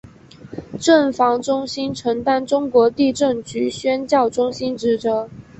[0.79, 5.29] 震防中心承担中国地震局宣教中心职责。